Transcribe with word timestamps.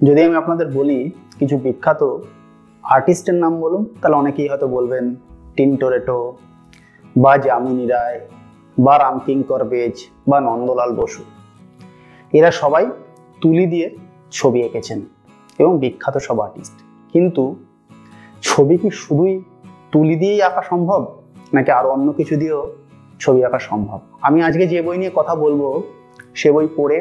যদি 0.00 0.20
আমি 0.22 0.36
আপনাদের 0.36 0.68
বলি 0.70 1.10
কিছু 1.38 1.56
বিখ্যাত 1.58 2.02
আর্টিস্টের 2.84 3.34
নাম 3.34 3.60
বলুন, 3.60 3.82
তাহলে 4.00 4.16
অনেকেই 4.16 4.48
হয়তো 4.48 4.66
বলবেন 4.68 5.04
টিনটোরেটো 5.56 6.36
বা 7.16 7.38
যামিনী 7.38 7.86
রায় 7.86 8.20
বা 8.78 8.98
রামকিঙ্কর 8.98 9.64
বেজ 9.64 9.96
বা 10.28 10.40
নন্দলাল 10.40 10.90
বসু। 10.94 11.22
এরা 12.32 12.50
সবাই 12.50 12.84
তুলি 13.40 13.66
দিয়ে 13.66 13.86
ছবি 14.30 14.58
এঁকেছেন 14.62 15.00
এবং 15.58 15.78
বিখ্যাত 15.78 16.16
সব 16.18 16.40
আর্টিস্ট। 16.40 16.76
কিন্তু 17.12 17.56
ছবি 18.42 18.78
কি 18.78 18.90
শুধুই 18.90 19.34
তুলি 19.92 20.16
দিয়েই 20.16 20.42
আঁকা 20.42 20.62
সম্ভব, 20.62 21.00
নাকি 21.52 21.70
আরও 21.70 21.88
অন্য 21.90 22.12
কিছু 22.12 22.36
দিয়েও 22.36 22.62
ছবি 23.20 23.44
আঁকা 23.44 23.58
সম্ভব? 23.58 23.98
আমি 24.22 24.42
আজকে 24.42 24.66
যে 24.66 24.82
বই 24.82 24.98
নিয়ে 24.98 25.12
কথা 25.14 25.34
বলব, 25.34 25.82
সে 26.34 26.52
বই 26.52 26.68
পড়ে 26.76 26.98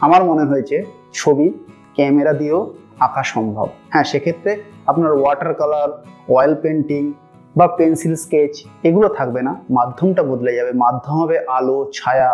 আমার 0.00 0.24
মনে 0.24 0.44
হয়েছে 0.44 0.76
ছবি 1.12 1.52
ক্যামেরা 1.96 2.32
দিয়েও 2.40 2.60
আঁকা 3.06 3.22
সম্ভব। 3.34 3.66
হ্যাঁ 3.92 4.06
সেক্ষেত্রে 4.10 4.52
আপনার 4.90 5.12
ওয়াটার 5.20 5.52
কালার 5.60 5.90
অয়েল 6.34 6.54
পেন্টিং 6.62 7.02
বা 7.58 7.66
পেন্সিল 7.78 8.14
স্কেচ 8.24 8.54
এগুলো 8.88 9.08
থাকবে 9.18 9.40
না, 9.48 9.52
মাধ্যমটা 9.78 10.22
বদলে 10.30 10.52
যাবে। 10.58 10.72
মাধ্যম 10.84 11.14
হবে 11.22 11.36
আলো, 11.56 11.78
ছায়া 11.96 12.30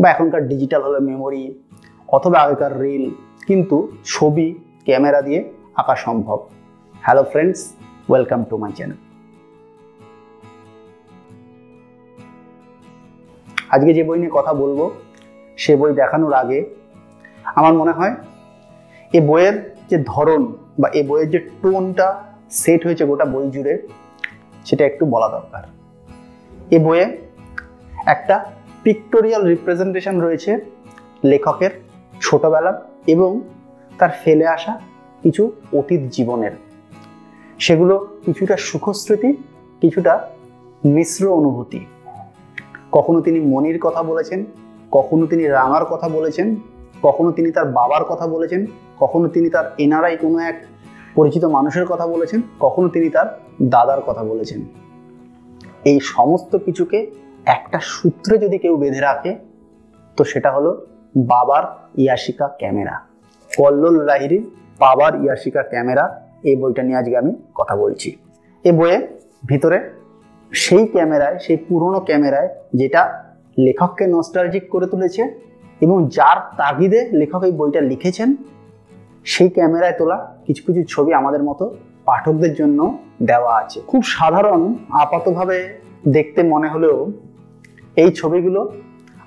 বা 0.00 0.06
এখনকার 0.14 0.42
ডিজিটাল 0.50 0.80
হলো 0.86 0.98
মেমোরি 1.10 1.44
অথবা 2.16 2.36
আগেকার 2.44 2.72
রিল 2.82 3.04
কিন্তু 3.48 3.76
ছবি, 4.12 4.48
ক্যামেরা 4.86 5.20
দিয়ে 5.26 5.40
আঁকা 5.80 5.94
সম্ভব। 6.06 6.38
Hello 7.04 7.24
friends 7.32 7.60
welcome 8.10 8.40
to 8.50 8.54
my 8.62 8.72
channel 8.78 8.98
আজকে 13.74 13.90
যে 13.96 14.02
বই 14.08 14.16
নিয়ে 14.22 14.32
কথা 14.38 14.52
বলব, 14.62 14.80
সে 15.62 15.72
বই 15.80 15.90
দেখানোর 16.00 16.34
আগে 16.42 16.58
আমার 17.58 17.74
মনে 17.80 17.92
হয় 17.98 18.14
এ 19.14 19.20
বইয়ের 19.20 19.56
যে 19.90 20.04
ধরন 20.06 20.42
বা 20.80 20.88
এ 20.88 21.02
বইয়ের 21.08 21.30
যে 21.30 21.38
টোনটা 21.38 22.22
সেট 22.50 22.86
হয়েছে 22.86 23.04
গোটা 23.04 23.24
বই 23.24 23.50
জুড়ে, 23.50 23.88
সেটা 24.64 24.86
একটু 24.86 25.06
বলা 25.06 25.28
দরকার। 25.28 25.62
এ 26.70 26.78
বইয়ে 26.78 27.06
একটা 28.06 28.44
পিক্টোরিয়াল 28.82 29.42
রিপ্রেজেন্টেশন 29.46 30.20
রয়েছে 30.20 30.50
লেখকের 31.24 31.70
ছোটবেলার 32.20 32.86
এবং 33.06 33.40
তার 33.98 34.10
ফেলে 34.24 34.46
আসা 34.46 34.80
কিছু 35.22 35.52
অতীত 35.72 36.00
জীবনের। 36.10 36.52
সেগুলো 37.58 37.94
কিছুটা 38.26 38.56
সুখস্মৃতি, 38.56 39.30
কিছুটা 39.80 40.28
মিশ্র 40.84 41.32
অনুভূতি। 41.34 41.80
কখনো 42.92 43.20
তিনি 43.20 43.40
মনির 43.40 43.78
কথা 43.80 44.02
বলেছেন, 44.02 44.44
কখনো 44.90 45.26
তিনি 45.26 45.44
রাঙার 45.46 45.84
কথা 45.84 46.08
বলেছেন, 46.08 46.56
কখনো 47.02 47.32
তিনি 47.32 47.52
তার 47.52 47.64
বাবার 47.64 48.04
কথা 48.04 48.26
বলেছেন 48.26 48.66
কখনো 48.98 49.28
তিনি 49.28 49.48
তার 49.50 49.66
এনারাই 49.78 50.16
কোনো 50.16 50.38
এক 50.50 50.56
পরিচিত 51.14 51.44
মানুষের 51.44 51.86
কথা 51.86 52.06
বলেছেন, 52.06 52.40
কখনো 52.60 52.88
তিনি 52.88 53.08
তার 53.10 53.28
দাদার 53.68 54.00
কথা 54.06 54.22
বলেছেন। 54.24 54.60
এই 55.84 55.98
সমস্ত 56.00 56.56
কিছুকে 56.56 56.98
একটা 57.46 57.78
সূত্রে 57.94 58.38
যদি 58.38 58.58
কেউ 58.58 58.76
বেঁধে 58.76 59.00
রাখে, 59.00 59.30
তো 60.18 60.24
সেটা 60.24 60.50
হলো 60.52 60.86
বাবার 61.16 61.64
ইয়াশিকা 61.98 62.46
ক্যামেরা। 62.60 62.94
কল্লোল 63.50 63.96
লাহিরির 64.04 64.44
বাবার 64.80 65.12
ইয়াশিকা 65.24 65.62
ক্যামেরা 65.62 66.04
এই 66.48 66.56
বইটা 66.56 66.82
নিয়ে 66.82 66.98
আজকে 66.98 67.16
আমি 67.16 67.32
কথা 67.54 67.76
বলছি। 67.76 68.08
এই 68.64 68.72
বইয়ে 68.72 68.98
ভিতরে 69.46 69.78
সেই 70.52 70.86
ক্যামেরায়, 70.86 71.36
সেই 71.38 71.56
পুরনো 71.56 72.00
ক্যামেরায় 72.00 72.48
যেটা 72.74 73.02
লেখককে 73.58 74.06
নস্টালজিক 74.06 74.64
করে 74.68 74.86
তুলেছে 74.86 75.22
এবং 75.80 75.96
যার 76.08 76.38
তাগিদে 76.56 77.00
লেখক 77.12 77.42
এই 77.44 77.52
বইটা 77.52 77.80
লিখেছেন 77.80 78.28
সেই 79.24 79.48
ক্যামেরায় 79.48 79.92
তোলা 79.98 80.36
কিছু 80.46 80.62
কিছু 80.66 80.84
ছবি 80.88 81.12
আমাদের 81.12 81.42
মতো 81.42 81.74
পাঠকদের 82.04 82.54
জন্য 82.54 82.98
দেওয়া 83.22 83.56
আছে। 83.56 83.80
খুব 83.86 84.02
সাধারণ, 84.04 84.74
আপাতভাবে 84.90 85.78
দেখতে 86.08 86.42
মনে 86.42 86.68
হলেও 86.68 87.12
এই 87.96 88.12
ছবিগুলো 88.12 88.72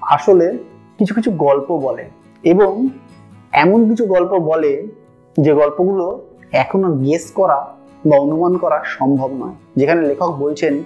আসলে 0.01 0.57
কিছু 0.97 1.13
কিছু 1.13 1.31
গল্প 1.31 1.77
বলে 1.77 2.09
এবং 2.43 2.89
এমন 3.51 3.89
কিছু 3.89 4.05
গল্প 4.05 4.33
বলে 4.33 4.87
যে 5.39 5.53
গল্পগুলো 5.53 6.21
এখনও 6.51 6.95
গেস 6.97 7.31
করা 7.31 7.73
বা 8.05 8.17
অনুমান 8.17 8.57
করা 8.57 8.83
সম্ভব 8.85 9.31
নয়। 9.33 9.55
যেখানে 9.75 10.01
লেখক 10.01 10.31
বলছেন, 10.31 10.83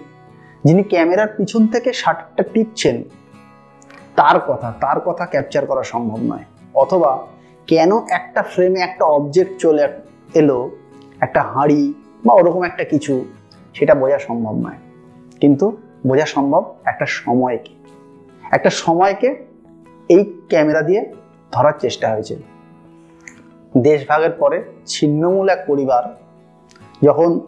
যিনি 0.64 0.84
ক্যামেরার 0.84 1.28
পিছন 1.28 1.68
থেকে 1.68 1.94
শাটারটা 1.94 2.44
টিপছেন, 2.44 3.04
তার 4.16 4.40
কথা 4.40 4.74
তার 4.82 5.00
কথা 5.00 5.26
ক্যাপচার 5.26 5.66
করা 5.66 5.84
সম্ভব 5.84 6.18
নয়। 6.22 6.44
অথবা 6.74 7.20
কেন 7.72 7.92
একটা 8.12 8.44
ফ্রেমে 8.44 8.80
একটা 8.80 9.06
অবজেক্ট 9.06 9.58
চলে 9.58 9.88
এলো, 10.34 10.72
একটা 11.20 11.42
হাঁড়ি 11.42 11.94
বা 12.26 12.34
ওরকম 12.34 12.64
একটা 12.64 12.84
কিছু, 12.84 13.26
সেটা 13.74 13.96
বোঝা 13.96 14.20
সম্ভব 14.20 14.56
নয়। 14.56 14.80
কিন্তু 15.40 15.78
বোঝা 16.08 16.26
সম্ভব 16.26 16.64
একটা 16.86 17.06
সময়কে। 17.06 17.74
একটা 18.52 18.70
সময়কে 18.70 19.46
এই 20.10 20.34
ক্যামেরা 20.50 20.82
দিয়ে 20.82 21.14
ধরার 21.52 21.74
চেষ্টা 21.80 22.10
হয়েছে। 22.10 22.36
দেশভাগের 23.78 24.32
পরে 24.32 24.64
ছিন্নমূল 24.86 25.50
এক 25.50 25.64
পরিবার 25.68 26.04
যখন 27.04 27.40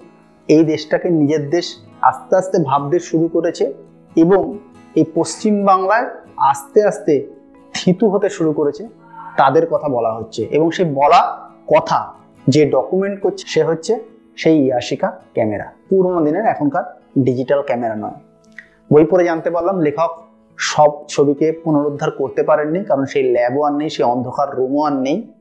এই 0.47 0.63
দেশটাকে 0.63 1.09
নিজের 1.09 1.49
দেশ 1.49 1.77
আস্তে 2.01 2.35
আস্তে 2.35 2.57
ভাবতে 2.63 2.99
শুরু 2.99 3.27
করেছে 3.27 3.73
এবং 4.15 4.57
এই 4.95 5.05
পশ্চিম 5.15 5.65
বাংলায় 5.65 6.05
আস্তে 6.37 6.83
আস্তে 6.83 7.27
থিতু 7.73 8.09
হতে 8.09 8.29
শুরু 8.29 8.53
করেছে 8.53 9.02
তাদের 9.37 9.67
কথা 9.67 9.89
বলা 9.89 10.13
হচ্ছে 10.13 10.43
এবং 10.43 10.71
সেই 10.71 10.85
বলা 10.85 11.49
কথা 11.75 12.13
যে 12.47 12.69
ডকুমেন্ট 12.69 13.21
করছে 13.21 13.43
সে 13.47 13.63
হচ্ছে 13.63 13.99
সেই 14.35 14.65
ইয়াশিকা 14.65 15.19
ক্যামেরা। 15.33 15.71
পুরোনো 15.89 16.25
দিনের 16.25 16.45
এখনকার 16.45 17.01
ডিজিটাল 17.19 17.61
ক্যামেরা 17.61 17.95
নয়। 17.95 18.13
বই 18.93 19.05
পড়ে 19.05 19.25
জানতে 19.25 19.49
পারলাম, 19.49 19.79
লেখক 19.79 20.23
সব 20.57 20.91
ছবিকে 21.07 21.51
পুনরুদ্ধার 21.51 22.11
করতে 22.11 22.43
পারেননি, 22.43 22.83
কারণ 22.83 23.05
সেই 23.05 23.31
ল্যাবও 23.31 23.61
আর 23.61 23.73
নেই, 23.73 23.89
সেই 23.89 24.05
অন্ধকার 24.05 24.55
রুমও 24.55 24.83
আর 24.83 24.93
নেই। 24.93 25.33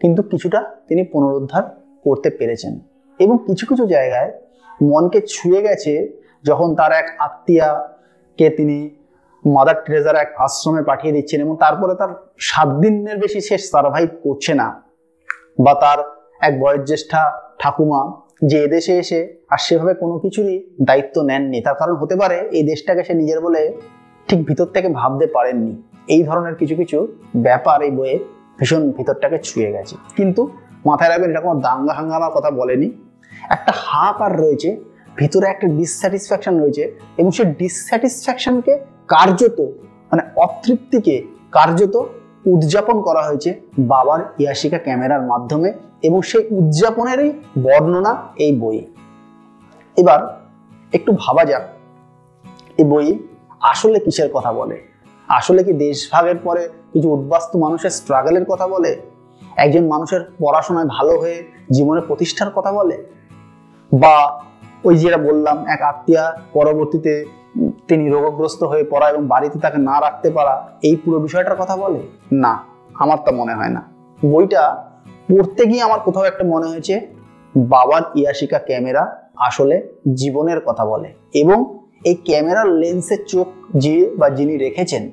কিন্তু 0.00 0.22
কিছুটা 0.22 0.64
তিনি 0.88 1.04
পুনরুদ্ধার 1.04 1.62
করতে 2.04 2.30
পেরেছেন। 2.30 2.78
এবং 3.18 3.38
কিছু 3.46 3.66
কিছু 3.66 3.86
জায়গায় 3.86 4.32
মনকে 4.82 5.20
ছুঁয়ে 5.28 5.62
গেছে 5.62 6.22
যখন 6.44 6.74
তার 6.74 6.92
এক 6.92 7.14
আত্মীয়াকে 7.18 8.50
তিনি 8.50 8.90
মাদার 9.44 9.78
ট্রেজার 9.86 10.16
এক 10.16 10.30
আশ্রমে 10.38 10.82
পাঠিয়ে 10.82 11.12
দিচ্ছেন 11.12 11.40
এবং 11.40 11.56
তারপরে 11.56 11.94
তার 12.00 12.10
সাত 12.38 12.68
দিনের 12.68 13.18
বেশি 13.18 13.40
সে 13.40 13.56
সার্ভাইভ 13.58 14.10
করছে 14.24 14.52
না। 14.54 14.68
বা 15.64 15.72
তার 15.82 15.98
এক 16.40 16.52
বয়োজ্যেষ্ঠা 16.60 17.22
ঠাকুমা 17.58 18.00
যে 18.44 18.56
এদেশে 18.64 18.98
এসে 18.98 19.20
আর 19.50 19.58
সেভাবে 19.58 19.94
কোনো 19.94 20.14
কিছুরই 20.18 20.56
দায়িত্ব 20.80 21.22
নেননি, 21.22 21.58
তার 21.60 21.74
কারণ 21.74 21.94
হতে 21.96 22.14
পারে 22.16 22.36
এই 22.52 22.62
দেশটাকে 22.62 23.02
সে 23.04 23.14
নিজের 23.14 23.40
বলে 23.40 23.60
ঠিক 24.28 24.40
ভিতর 24.48 24.66
থেকে 24.66 24.88
ভাবতে 24.88 25.26
পারেননি। 25.26 25.82
এই 26.08 26.22
ধরনের 26.22 26.54
কিছু 26.54 26.74
কিছু 26.76 26.98
ব্যাপার 27.36 27.82
এই 27.82 27.90
বইয়ে 27.90 28.16
ভীষণ 28.58 28.82
ভিতরটাকে 28.92 29.38
ছুঁয়ে 29.38 29.70
গেছে। 29.72 29.94
কিন্তু 30.16 30.42
মাথায় 30.86 31.10
রাখবেন 31.10 31.30
এটা 31.30 31.40
কোনো 31.40 31.60
দাঙ্গা 31.60 31.92
হাঙ্গামার 31.92 32.32
কথা 32.36 32.50
বলেনি। 32.50 32.88
একটা 33.50 33.72
হাহাকার 33.84 34.32
রয়েছে 34.42 34.93
ভিতরে 35.16 35.46
একটা 35.46 35.66
ডিসস্যাটিসফ্যাকশন 35.66 36.60
রয়েছে 36.60 36.98
এবং 37.16 37.30
সেই 37.30 37.46
ডিসস্যাটিসফ্যাকশনকে 37.46 38.78
কার্যত 39.08 39.60
মানে 40.10 40.22
অতৃপ্তিকে 40.36 41.22
কার্যত 41.52 41.96
উদযাপন 42.46 43.02
করা 43.02 43.22
হয়েছে 43.22 43.60
বাবার 43.78 44.20
ইয়াশিকা 44.38 44.78
ক্যামেরার 44.78 45.22
মাধ্যমে 45.22 45.72
এবং 46.02 46.22
সেই 46.22 46.46
উদযাপনেরই 46.50 47.32
বর্ণনা 47.62 48.28
এই 48.36 48.58
বই 48.58 48.86
এবার 49.96 50.40
একটু 50.92 51.12
ভাবা 51.12 51.44
যাক 51.44 51.62
এই 52.78 52.84
বই 52.84 53.18
আসলে 53.60 54.00
কিসের 54.00 54.32
কথা 54.32 54.52
বলে? 54.52 54.82
আসলে 55.28 55.64
কি 55.64 55.72
দেশভাগের 55.72 56.36
পরে 56.36 56.68
কিছু 56.92 57.08
উদ্বাস্তু 57.12 57.58
মানুষের 57.58 57.90
স্ট্রাগলের 57.90 58.44
কথা 58.44 58.66
বলে? 58.66 58.96
একজন 59.56 59.88
মানুষের 59.88 60.20
পড়াশোনায় 60.38 60.86
ভালো 60.86 61.18
হয়ে 61.18 61.44
জীবনে 61.70 62.00
প্রতিষ্ঠার 62.00 62.50
কথা 62.50 62.72
বলে? 62.72 63.04
বা 63.94 64.44
ওই 64.84 64.94
যেটা 64.96 65.18
বললাম, 65.28 65.56
এক 65.74 65.80
আত্মীয়া 65.82 66.24
পরবর্তীতে 66.52 67.12
তিনি 67.88 68.04
রোগগ্রস্ত 68.10 68.60
হয়ে 68.62 68.84
পড়া 68.84 69.06
এবং 69.08 69.22
বাড়িতে 69.26 69.56
তাকে 69.58 69.78
না 69.78 69.96
রাখতে 70.00 70.28
পারা, 70.30 70.54
এই 70.82 70.94
পুরো 71.02 71.18
বিষয়টার 71.18 71.56
কথা 71.60 71.74
বলে? 71.76 72.00
না, 72.32 72.52
আমার 72.94 73.18
তা 73.24 73.30
মনে 73.32 73.54
হয় 73.54 73.72
না। 73.76 73.82
বইটা 74.32 74.62
পড়তে 75.28 75.62
গিয়ে 75.66 75.82
আমার 75.82 76.00
কোথাও 76.00 76.24
একটা 76.24 76.44
মনে 76.44 76.66
হয়েছে, 76.66 76.94
বাবার 77.54 78.02
ইয়াশিকা 78.14 78.58
ক্যামেরা 78.58 79.02
আসলে 79.48 79.76
জীবনের 80.14 80.60
কথা 80.60 80.84
বলে 80.84 81.08
এবং 81.34 81.58
এই 82.04 82.16
ক্যামেরার 82.24 82.68
লেন্সের 82.80 83.20
চোখ 83.26 83.46
যে 83.84 83.96
বা 84.18 84.26
যিনি 84.30 84.54
রেখেছেন, 84.56 85.10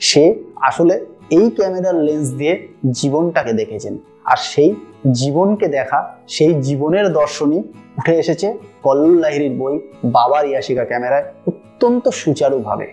সে 0.00 0.24
আসলে 0.60 0.94
এই 1.32 1.50
ক্যামেরার 1.50 1.94
লেন্স 1.94 2.28
দিয়ে 2.30 2.54
জীবনটাকে 2.90 3.52
দেখেছেন। 3.52 3.98
আর 4.24 4.36
সেই 4.36 4.70
জীবনকে 5.12 5.68
দেখা, 5.68 6.16
সেই 6.26 6.52
জীবনের 6.54 7.12
দর্শনই 7.12 7.62
উঠে 7.98 8.14
এসেছে 8.18 8.58
কল্লোল 8.82 9.14
লাহিরির 9.18 9.54
বই 9.58 9.74
বাবার 10.04 10.44
ইয়াশিকা 10.46 10.84
ক্যামেরায় 10.84 11.24
অত্যন্ত 11.46 12.08
সুচারুভাবে। 12.08 12.86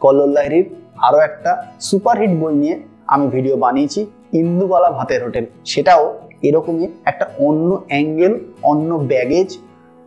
কল্লোল 0.00 0.30
লাহিরির 0.30 0.66
আরও 0.98 1.18
একটা 1.18 1.50
সুপারহিট 1.80 2.30
বই 2.30 2.54
নিয়ে 2.54 2.76
আমি 3.06 3.26
ভিডিও 3.28 3.56
বানিয়েছি, 3.56 4.06
ইন্দুবালা 4.32 4.90
ভাতের 4.90 5.20
হোটেল। 5.24 5.44
সেটাও 5.64 6.04
এরকমই 6.42 6.88
একটা 7.04 7.26
অন্য 7.38 7.82
অ্যাঙ্গেল, 7.88 8.32
অন্য 8.62 8.90
ব্যাগেজ, 9.12 9.58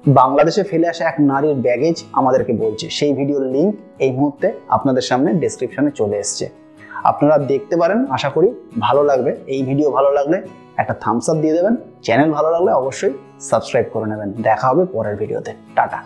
বাংলাদেশে 0.05 0.63
ফেলে 0.63 0.87
আসা 0.87 1.03
এক 1.07 1.17
নারীর 1.19 1.55
ব্যাগেজ 1.55 2.03
আমাদেরকে 2.13 2.53
বলছে। 2.53 2.85
সেই 2.89 3.13
ভিডিওর 3.13 3.45
লিঙ্ক 3.45 3.71
এই 3.99 4.11
মুহূর্তে 4.11 4.47
আপনাদের 4.67 5.01
সামনে 5.01 5.29
ডেসক্রিপশনে 5.33 5.91
চলে 5.91 6.17
এসছে। 6.17 6.62
আপনারা 7.03 7.35
দেখতে 7.51 7.75
পারেন, 7.77 7.99
আশা 8.15 8.29
করি 8.29 8.49
ভালো 8.79 9.01
লাগবে। 9.03 9.31
এই 9.53 9.61
ভিডিও 9.63 9.87
ভালো 9.91 10.09
লাগলে 10.17 10.37
একটা 10.81 10.93
থামস 11.03 11.25
আপ 11.29 11.37
দিয়ে 11.43 11.53
দেবেন। 11.53 11.73
চ্যানেল 12.05 12.29
ভালো 12.37 12.49
লাগলে 12.51 12.71
অবশ্যই 12.81 13.13
সাবস্ক্রাইব 13.49 13.87
করে 13.93 14.07
নেবেন। 14.11 14.29
দেখা 14.47 14.65
হবে 14.71 14.83
পরের 14.95 15.15
ভিডিওতে। 15.21 15.51
টাটা। 15.75 15.99